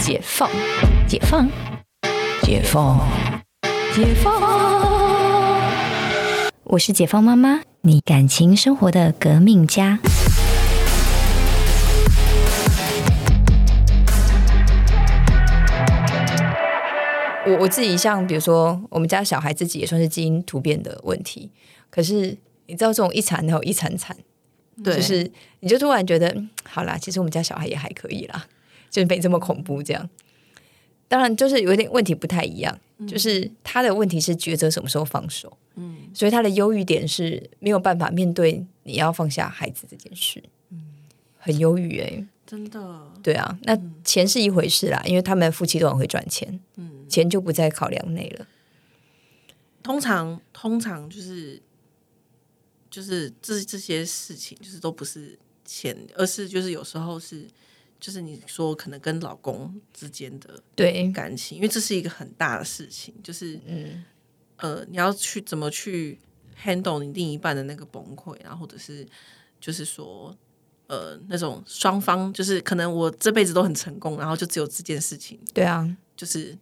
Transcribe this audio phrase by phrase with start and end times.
[0.00, 0.48] 解放，
[1.06, 1.46] 解放，
[2.42, 2.98] 解放，
[3.94, 5.60] 解放。
[6.64, 9.98] 我是解放妈妈，你感情生活的革命家。
[17.46, 21.50] 我我自己像比如说，我们家小孩自己也算是基因突变的问题，
[21.90, 22.36] 可是
[22.66, 24.16] 你知道这种一惨还有一惨惨，
[24.82, 25.30] 对，就是
[25.60, 28.46] 你就突然觉得，嗯好啦，其实我们家小孩也还可以啦，
[28.90, 30.10] 就是没这么恐怖这样。
[31.08, 32.78] 当然，就是有点问题不太一样，
[33.08, 40.80] 就是他的问题是抉择什么时候放手，嗯，所以他的忧郁点是没有办法面对你要放下孩子这件事，嗯，
[41.36, 48.46] 很忧郁哎、真的，对啊，那钱是一回事啦，因为他们夫妻都很会赚钱，嗯，钱就不在考量内了。
[49.82, 51.60] 通常通常就是
[52.88, 57.48] 就是这这些事情，就是都不是钱，而是就是有时候是
[58.00, 64.04] 就是你说可能跟老公之间的对，感情，因为这是一个很大的事情，就是嗯
[64.56, 66.18] 呃，你要去怎么去
[66.60, 69.06] handle 你另一半的那个崩溃，然后或者是
[69.60, 70.36] 就是说。
[70.92, 76.58] 呃，那种双方就是可能我这辈子都很成功，然后就只有这件事情对啊，就是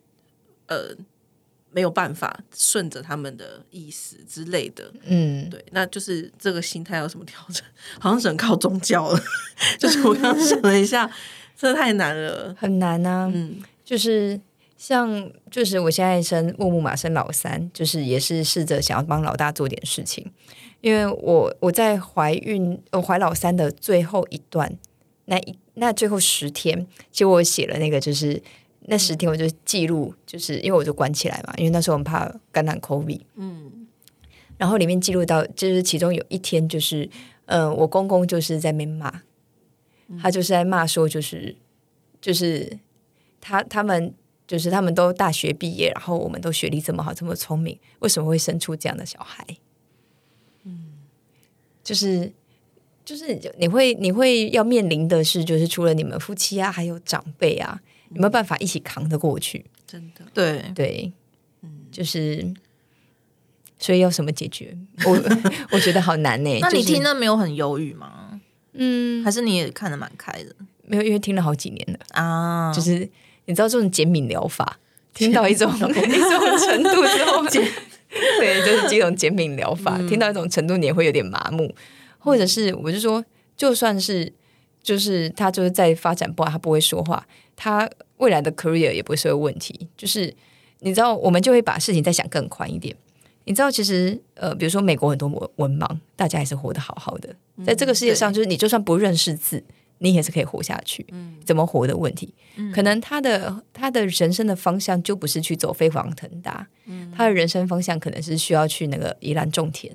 [0.67, 0.95] 呃
[1.71, 7.63] 没有办法顺着他们的意思之类的，嗯，对，那就是这个心态要什么调整？
[8.01, 9.21] 好像只能靠宗教了。
[9.79, 11.11] 就是我刚刚想了一下，
[11.57, 12.55] 真的太难了。
[12.59, 14.41] 很难啊，嗯，就是
[14.77, 20.33] 像就是我现在生木木马生老三，就是也是试着想要帮老大做点事情，
[20.81, 24.79] 因为我我在怀孕我怀老三的最后一段
[25.27, 28.43] 那一那最后十天，其实我写了那个就是。
[28.91, 33.87] 那十天我就记录，就是因为我就关起来嘛，因为那时候我们怕感染 COVID，嗯，
[34.57, 37.09] 然后里面记录到，就是其中有一天就是，
[37.45, 39.23] 呃，我公公就是在那边骂，
[40.23, 41.55] 他就是在骂说，就是
[42.21, 42.79] 就是
[43.43, 44.15] 他他们
[44.47, 49.47] 就是他们都大学毕业，然后我们都学历这么好，这么聪明，为什么会生出这样的小孩？
[50.65, 50.95] 嗯，
[51.85, 52.33] 就是
[53.05, 57.81] 就是你会你会要面临的是，就是除了你们夫妻啊，还有长辈啊，
[58.15, 59.65] 有没有办法一起扛得过去？
[59.87, 61.13] 真的，对，对，
[61.63, 62.55] 嗯，就是。
[63.81, 64.77] 所以要什么解决？
[65.07, 65.17] 我
[65.71, 68.41] 我觉得好难呢、 那你就是听了没有很忧郁吗？
[68.73, 70.53] 嗯，还是你也看得蛮开的
[70.83, 72.21] 没有，因为听了好几年了。
[72.21, 72.73] 啊？
[72.75, 73.09] 就是
[73.45, 74.81] 你知道这种减敏疗法，
[75.15, 75.89] 听到一种 一种
[76.59, 81.73] 程度之后，对，就是这种减敏疗法，听到一种程度，你也会有点麻木，
[82.19, 83.25] 或者是我就说，
[83.57, 84.33] 就算是
[84.83, 87.25] 就是他就是在发展不好，他不会说话，
[87.61, 90.33] 他未来的 career 也不是个问题，就是
[90.79, 92.95] 你知道，我们就会把事情再想更宽一点。
[93.47, 97.35] 你知道，其实呃，比如说美国很多文文盲，大家还是活得好好的，
[97.67, 99.65] 在这个世界上，就是你就算不认识字，
[99.99, 101.05] 你也是可以活下去。
[101.45, 102.33] 怎么活的问题，
[102.75, 106.69] 可能他的他的人生的方向就不是去走飞黄腾达，
[107.17, 109.91] 他的人生方向可能是需要去那个宜兰种田，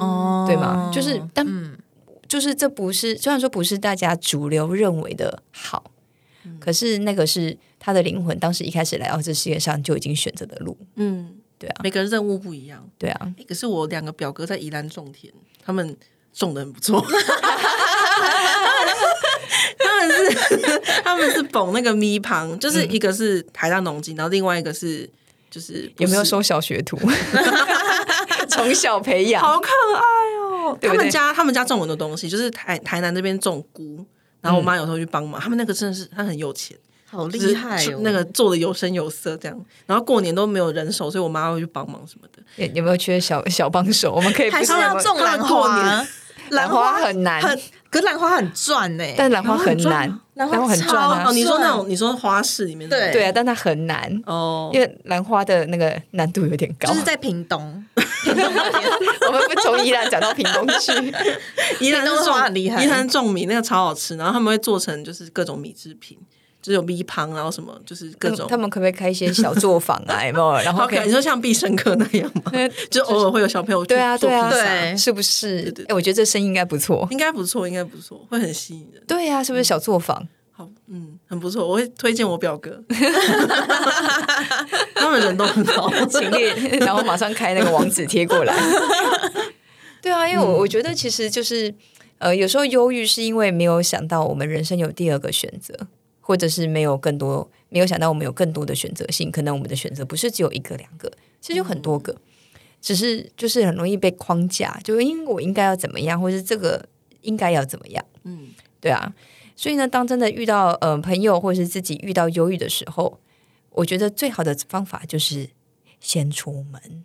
[0.00, 0.90] 哦，对吗？
[0.92, 1.46] 就是但、
[2.26, 5.91] 就是这不是虽然说不是大家主流认为的好，
[6.60, 12.88] 可是那个是他的灵魂当时一开始来到这世界上就已经选择的路，嗯，对啊，每个人任务不一样。
[12.98, 15.32] 对啊，诶可是我两个表哥在宜兰种田，
[15.64, 15.96] 他们
[16.32, 17.04] 种的很不错。
[19.78, 25.08] 他们是他们是捧那个咪旁，就是一个是台大农经，然后另外一个是
[25.50, 26.98] 就是是有没有收小学徒？
[28.48, 30.02] 从小培养，好可爱
[30.38, 30.78] 哦！
[30.80, 34.04] 他们家他们家种很多东西，就是台台南那边种菇，
[34.42, 35.40] 然后我妈有时候去帮忙。
[35.40, 36.76] 他们那个真的是他很有钱，
[37.08, 38.00] 好就是厉害哦！
[38.02, 39.58] 那个做的有声有色这样。
[39.86, 42.42] 然后过年都没有人手，所以我妈会去帮忙什么的。
[42.56, 44.12] 有有没有缺小小帮手？
[44.12, 46.08] 我们可以还是不要种兰花年，
[46.50, 47.58] 兰花很难，很，
[47.88, 49.04] 可是兰花很赚呢。
[49.16, 51.32] 但兰花很难，兰花很赚啊哦，。
[51.32, 53.12] 你说那种你说花市里面的对。
[53.12, 56.88] 对啊，但它很难，哦，因为兰花的那个难度有点高。
[56.88, 60.92] 就是在屏东， 我们不从宜兰讲到屏东去，
[61.84, 66.18] 宜兰是屏东的花种很厉害宜兰种米那个超好吃，然后他们会做成就是各种米制品，
[66.62, 68.46] 就是有米旁，然后什么就是各种。
[68.48, 70.22] 他们可不可以开一些小作坊啊？
[70.24, 70.52] 有没有？
[70.62, 72.52] 然后好可以你说像必胜客那样吗？
[72.88, 75.70] 就偶尔会有小朋友去对啊，对啊，对是不是？
[75.72, 77.06] 对哎，我觉得这生意应该不错。
[77.10, 79.02] 应该不错，应该不错，会很吸引人。
[79.06, 80.26] 对呀，是不是小作坊？
[80.54, 82.80] 好，嗯，很不错，我会推荐我表哥，
[84.94, 85.90] 他们人都很好。
[86.06, 88.54] 请列，然后马上开那个网址贴过来。
[90.00, 91.74] 对啊，因为我我觉得其实就是
[92.18, 95.74] 呃，有时候忧郁是因为没有想到我们人生有第二个选择，
[96.22, 102.16] 或者是没有更多没有想到我们有更多的选择性，可能我们的选择不是只有一个两个，其实有很多个，
[102.80, 106.88] 只是就是很容易被框架，就因为我应该要怎么样，或是这个
[107.20, 108.48] 应该要怎么样，嗯，
[108.80, 109.14] 对啊。
[109.54, 113.20] 所以呢，当真的遇到呃朋友或者是自己遇到忧郁的时候，
[113.70, 115.50] 我觉得最好的方法就是
[116.00, 117.04] 先出门。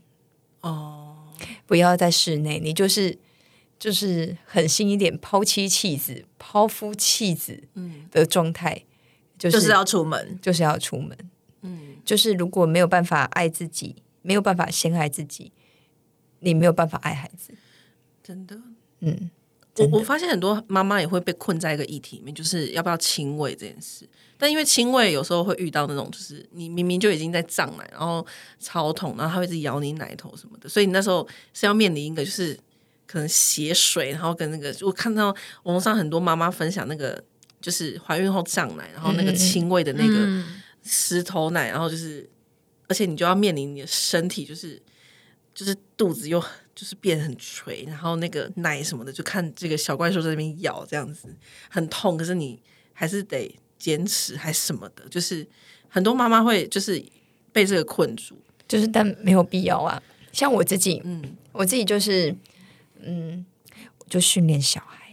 [0.61, 1.27] 哦，
[1.65, 3.17] 不要在室内，你就是
[3.77, 7.63] 就是狠心一点，抛妻弃子、抛夫弃子
[8.09, 8.83] 的状态，
[9.37, 11.17] 就是就是要出门，就是要出门。
[11.61, 15.51] 嗯，就是如果没有办法爱自己，没有办法先爱自己，
[16.39, 17.53] 你没有办法爱孩子。
[18.23, 18.59] 真的。
[18.99, 19.29] 嗯，
[19.77, 24.07] 我我发现很多妈妈也会被困在一个议题里面，就是要不要亲喂这件事。
[24.39, 28.25] 但因为亲喂有时候会遇到那种，就是你明明就已经在胀奶，然后
[28.59, 32.57] 超痛，然后他会一直咬你奶头什么的，所以你那时候是要面临一个就是
[33.07, 35.27] 可能血水，然后跟那个我看到
[35.63, 37.23] 网络上很多妈妈分享那个
[37.59, 40.44] 就是怀孕后胀奶，然后那个轻微的那个
[40.83, 42.30] 石头奶，然后就是
[42.88, 44.81] 而且你就要面临你的身体就是
[45.54, 46.39] 就是肚子又
[46.75, 51.36] 就是变很垂，然后那个奶什么的，就看这个小怪兽在那边咬，这样子
[51.69, 52.62] 很痛，可是你
[52.94, 55.45] 还是得坚持，还是什么的，就是
[55.89, 57.04] 很多妈妈会就是
[57.51, 60.01] 被这个困住，就是但没有必要啊。
[60.31, 62.36] 像我自己，嗯，我自己就是，
[63.01, 63.44] 嗯，
[64.07, 65.06] 就训练小孩。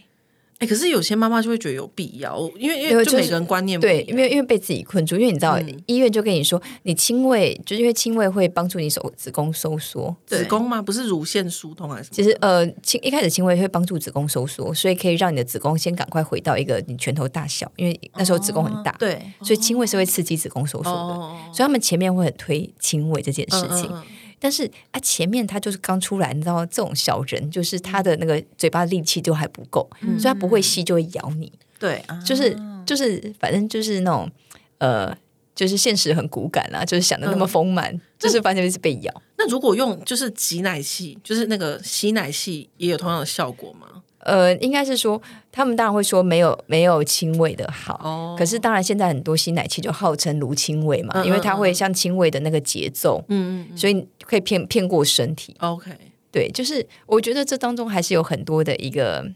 [0.65, 10.15] 哎、可是有些妈妈就会觉得有必要，因为因因为就每个人观念不对，一样因为因为被自己困住，因为你知道、嗯医院就跟你说，你亲喂，就是因为亲喂会帮助你手子宫收缩。
[10.25, 10.81] 子宫吗？
[10.81, 12.15] 不是乳腺疏通还是什么？
[12.15, 20.99] 其实呃，亲一开始亲喂会帮助子宫收缩，所以可以让你的子宫先赶快回到一个你拳头大小，因为那时候子宫很大，对，所以亲喂是会刺激子宫收缩的。
[20.99, 24.03] 哦，所以他们前面会很推亲喂这件事情，嗯嗯
[24.45, 32.21] 但是啊，前面他就是刚出来，你知道这种小人，就是他的那个嘴巴力气就还不够，所以他不会吸就会咬你，对，啊。
[32.23, 32.55] 就是
[32.85, 34.31] 就是反正就是那种
[34.77, 35.17] 呃，
[35.55, 39.23] 就是现实很骨感啦，就是想的那么丰满，就是发现是被咬。
[39.39, 44.03] 那如果用就是挤奶器，就是那个吸奶器，也有同样的效果吗？
[44.25, 45.21] 呃，应该是说，
[45.53, 48.37] 他们当然会说没有没有亲喂的好，哦。
[48.39, 55.55] 可是当然现在很多吸奶器就号称如亲喂嘛，嗯嗯因为它会像亲喂的那个节奏，嗯嗯所以可以骗骗过身体。
[55.61, 55.91] ，OK，
[56.33, 59.31] 对，就是我觉得这当中还是有很多的一个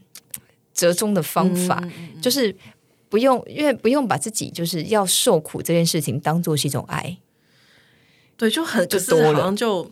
[0.73, 2.55] 折中的方法，嗯就是
[3.09, 7.17] 不用，因为不用把自己就是要受苦这件事情当做是一种爱。
[8.37, 9.33] 对，就很就多了。
[9.35, 9.91] 好像就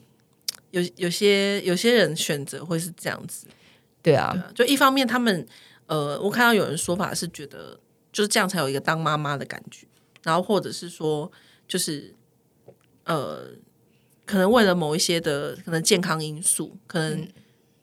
[0.72, 3.46] 有有些有些人选择会是这样子，
[4.08, 5.46] 对啊，对啊，就一方面他们
[5.88, 7.78] 呃，我看到有人说法是觉得
[8.14, 9.86] 就是这样才有一个当妈妈的感觉，
[10.24, 11.30] 然后或者是说
[11.68, 12.14] 就是
[13.04, 13.48] 呃，
[14.26, 17.28] 可能为了某一些的可能健康因素，可嗯能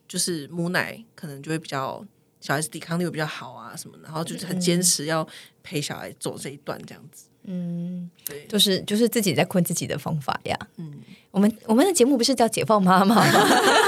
[0.09, 2.05] 就是母奶可能就会比较
[2.41, 5.27] 小孩子抵抗力会比较好啊什么的，然后就是很坚持要
[5.63, 7.27] 陪小孩走这一段这样子。
[7.47, 10.59] 嗯，对，就是就是自己在困自己的方法呀。
[10.77, 10.95] 嗯，
[11.31, 13.47] 我们我们的节目不是叫解放妈妈吗？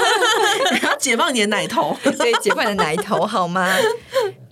[0.71, 3.73] 然后解放你的奶头， 对，解放你的奶头好吗？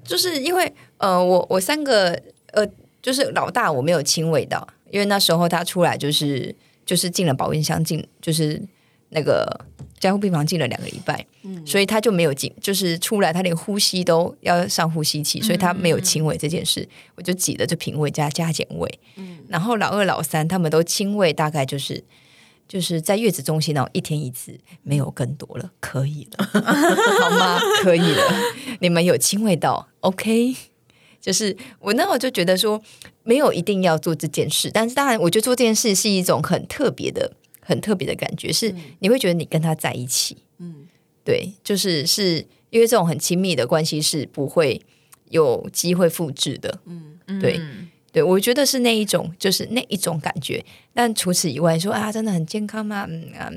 [0.04, 2.20] 就是因为呃，我我三个
[2.52, 2.66] 呃，
[3.02, 8.62] 就是老大我没有亲喂到，因为那时候他出来就是就是进了保温箱，进就是
[9.10, 9.60] 那个
[10.00, 11.26] 加护病房进了两个礼拜，
[11.66, 19.00] 所以他就没有进，就是出来他连呼吸都要上呼吸器，所以他没有亲喂这件事，我就挤了就平喂加加减喂，
[19.48, 22.04] 然后老二老三他们都亲喂，大概就是。
[22.68, 27.60] 就是在月子中心那种一天一次，没有更多了，可以了， 好吗？
[27.82, 28.24] 可以了，
[28.82, 30.56] 你们有亲喂到，OK。
[31.22, 32.80] 就是我那会就觉得说，
[33.24, 40.88] 没有一定要做这件事，但是当然，我觉得做这件事是一种很特别的、很特别的感觉，是你会觉得你跟他在一起，嗯，
[41.24, 44.80] 对，就是是因为这种很亲密的关系是不会
[45.30, 47.60] 有机会复制的，嗯，对。
[48.16, 50.64] 对，我觉得是那一种，就是那一种感觉。
[50.94, 53.06] 但除此以外，说啊，真的很健康吗？
[53.10, 53.52] 嗯啊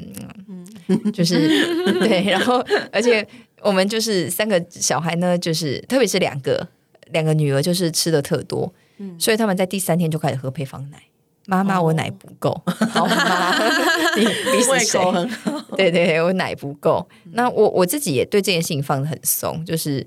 [0.48, 1.38] 嗯，嗯就是
[2.02, 2.28] 对。
[2.28, 2.58] 然后，
[2.90, 3.24] 而且
[3.60, 6.66] 我们就是三个小孩呢，就是特别是两个
[7.12, 8.72] 两个女儿，就是吃的特多，
[9.16, 11.00] 所以他们在第三天就开始喝配方奶。
[11.46, 12.50] 妈妈，我奶不够，
[12.90, 13.54] 好吗？
[14.18, 14.98] 你你是胃谁？
[14.98, 15.64] 口很好。
[15.76, 17.08] 对对对，我奶不够。
[17.32, 20.04] 那我我自己也对这件事情放的很松，就是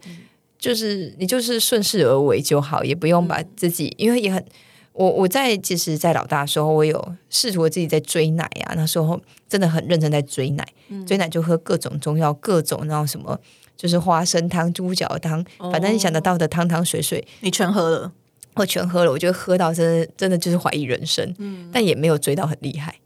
[0.61, 4.45] 就是你就是顺势而为就好，也不用把自己，因为也很
[4.93, 10.65] 我我在其实，在老大的时候，我有试图自己在追奶啊，那时候真的很认真在追奶，
[11.05, 13.37] 追奶就喝各种中药，各种那种什么。
[13.77, 18.11] 就是花生汤、猪脚汤，反正你想得到的汤汤水水，你全喝了，
[18.53, 19.09] 我全喝了。
[19.09, 21.33] 我觉得喝到真的真的就是怀疑人生，
[21.73, 22.99] 但也没有追到很厉害，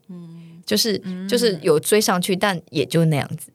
[0.66, 3.52] 就是就是有追上去，但也就那样子。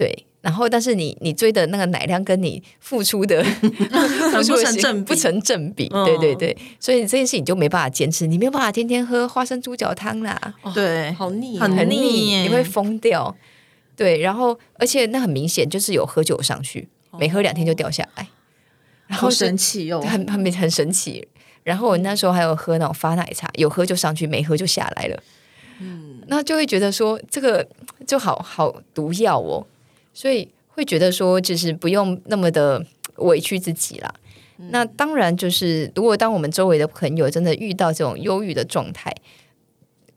[0.00, 3.44] 对，然后但是你你追的那个奶量跟你付出的
[4.32, 13.36] 付出的行成正不成正比，嗯对对对，所以这件事情就没办法坚持，你没有办法天天喝花生猪脚汤啦，对，好腻哦，很很腻你会疯掉。
[13.94, 16.88] 对，然后而且那很明显就是有喝酒上去，
[17.18, 18.26] 每喝两天就掉下来。
[19.06, 20.00] 然后好神奇哦！
[20.00, 21.28] 很很很神奇。
[21.62, 25.22] 然后我那时候还有喝那种发奶茶，有喝就上去，没喝就下来了。
[25.80, 27.66] 嗯，那就会觉得说这个
[28.06, 29.66] 就好好毒药哦，
[30.12, 32.84] 所以会觉得说就是不用那么的
[33.16, 34.14] 委屈自己啦。
[34.70, 39.10] 那当然就是，如果当我们周围的朋友真的遇到这种忧郁的状态，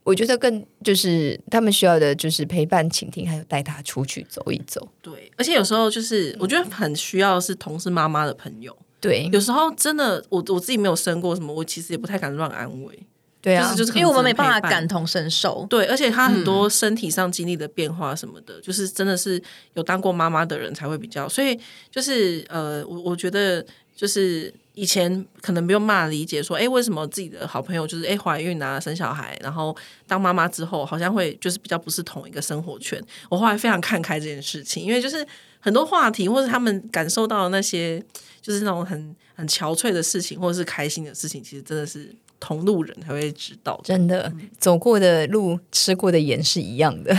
[0.03, 4.85] 我觉得更就是他们需要的就是陪伴、倾听，还有带他出去走一走。
[5.01, 12.99] 对，而且有时候就是我觉得很需要是同事妈妈的朋友，对，有时候真的我我自己没有生过什么，我其实也不太敢乱安慰，
[13.43, 15.67] 对啊，就是就是因为我们没办法感同身受。
[15.69, 19.39] 对，而且他很多身体上经历的变化什么的，就是真的是
[19.73, 21.59] 有当过妈妈的人才会比较，所以
[21.91, 29.75] 就是呃，我我觉得就是以前可能没有办法理解说，哎，为什么自己的好朋友就是哎怀孕啊、生小孩，然后
[30.07, 32.97] 当妈妈之后，好像会就是比较不是同一个生活圈。
[33.29, 35.27] 我后来非常看开这件事情，因为就是
[35.59, 38.01] 很多话题或者他们感受到的那些，
[38.41, 43.79] 就是那种很很憔悴的事情，或者是开心的事情，其实真的是同路人才会知道。
[43.85, 47.15] 真的走过的路、吃过的盐是一样的。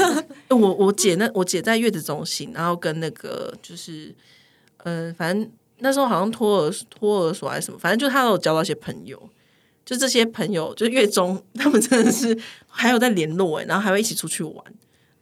[0.50, 4.14] 我我姐那我姐在月子中心，然后跟那个就是，
[4.84, 9.18] 嗯、反正那时候好像托儿托儿所还是什么，反正就她都有交到一些朋友，
[9.86, 14.62] 就这些朋友就月中 他们真的是还有在联络哎，然后还会一起出去玩，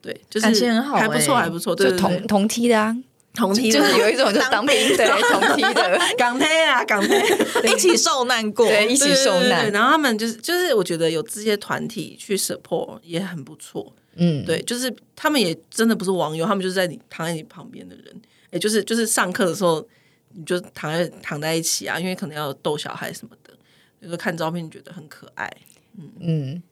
[0.03, 1.91] 对，就是感情很好还不错欸还不错，对。
[1.91, 2.97] 就同同梯的啊，
[3.35, 7.19] 同梯的就是有一种就是当兵对同梯的， 港推啊港推，
[7.71, 18.23] 一起受难过，对一起受难，然后他们就是就是我觉得有这些团体去 support 也很不错，嗯，对，就是他们也真的不是网友，他们就是在你躺在你旁边的人，
[18.53, 19.85] 也就是就是上课的时候
[20.33, 23.53] 你就躺在躺在一起啊，因为可能要逗小孩什么的，
[24.01, 25.53] 就是看照片觉得很可爱。
[25.99, 26.11] 嗯。
[26.21, 26.63] 嗯，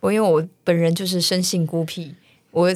[0.00, 2.14] 我因为我本人就是生性孤僻，
[2.52, 2.68] 我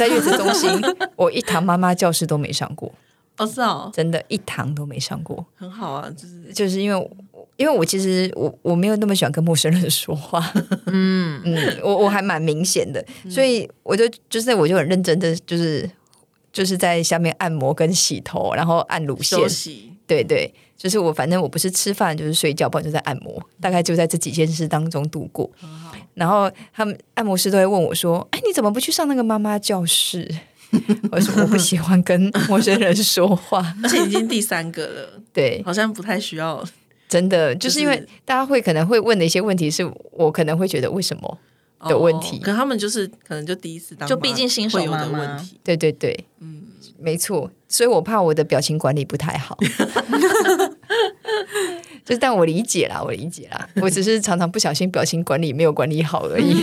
[0.00, 0.70] 在月子中心，
[1.14, 2.90] 我一堂妈妈教室都没上过，
[3.36, 10.42] 哦，是哦，真的，一堂都没上过，很好啊，就是就是因为我因为我其实我我没有那么喜欢跟陌生人说话，
[10.86, 11.42] 嗯。
[11.44, 15.88] 嗯，我我还蛮明显的，所以我就就是我就很认真的就是
[16.50, 19.38] 就是在下面按摩跟洗头，然后按乳腺。
[20.16, 25.48] 对对，就是我反正我不是吃饭就是睡觉，不然就在按摩，大概就在这几件事当中度过。
[26.14, 30.28] 然后他们按摩师都会问我说：“哎，你怎么不去上那个妈妈教室？”
[31.10, 33.74] 我说：“我不喜欢跟陌生人说话。
[33.82, 36.64] 而且已经第三个了， ”对，好像不太需要。
[37.08, 41.38] 真的就是因为大家会可能会问的一些问题，是我可能会觉得为什么
[41.88, 45.58] 的问题哦可他们就是可能就第一次当，就毕竟新手会有的妈妈问题。
[45.64, 46.49] 对对对，嗯，
[47.00, 49.56] 没错，所以我怕我的表情管理不太好。
[52.04, 56.54] 就是，但我理解啦，我理解啦，我只是常常不小心表情管理没有管理好而已。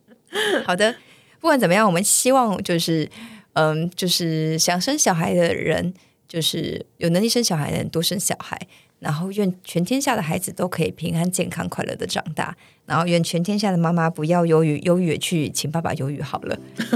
[0.64, 0.94] 好的，
[1.40, 3.08] 不管怎么样，我们希望就是，
[3.54, 5.94] 嗯，就是想生小孩的人，
[6.28, 8.60] 就是有能力生小孩的人多生小孩，
[9.04, 12.56] 然后愿全天下的孩子都可以平安、健康、快乐的长大，
[12.86, 16.58] 然后愿全天下的妈妈不要忧郁，忧郁也去请爸爸忧郁好了。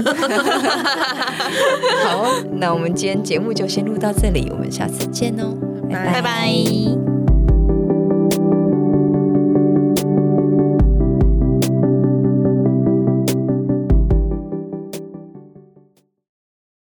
[2.03, 5.55] 好，那我们今天节目就先录到这里，我们下次见哦，
[5.87, 6.98] 拜拜拜。